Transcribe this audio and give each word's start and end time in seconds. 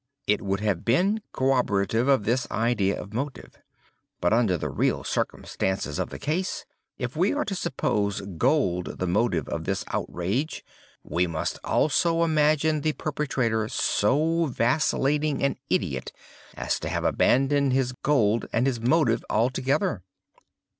It 0.25 0.41
would 0.41 0.61
have 0.61 0.83
been 0.83 1.21
corroborative 1.31 2.07
of 2.07 2.23
this 2.23 2.49
idea 2.49 2.99
of 2.99 3.13
motive. 3.13 3.59
But, 4.19 4.33
under 4.33 4.57
the 4.57 4.71
real 4.71 5.03
circumstances 5.03 5.99
of 5.99 6.09
the 6.09 6.17
case, 6.17 6.65
if 6.97 7.15
we 7.15 7.33
are 7.35 7.45
to 7.45 7.53
suppose 7.53 8.21
gold 8.35 8.97
the 8.97 9.05
motive 9.05 9.47
of 9.47 9.65
this 9.65 9.83
outrage, 9.89 10.65
we 11.03 11.27
must 11.27 11.59
also 11.63 12.23
imagine 12.23 12.81
the 12.81 12.93
perpetrator 12.93 13.67
so 13.67 14.45
vacillating 14.45 15.43
an 15.43 15.57
idiot 15.69 16.11
as 16.55 16.79
to 16.79 16.89
have 16.89 17.03
abandoned 17.03 17.71
his 17.71 17.91
gold 18.01 18.47
and 18.51 18.65
his 18.65 18.79
motive 18.81 19.21
together. 19.53 20.01